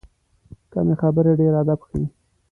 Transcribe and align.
کمې 0.71 0.95
خبرې، 1.01 1.31
ډېر 1.39 1.53
ادب 1.61 1.79
ښیي. 1.87 2.05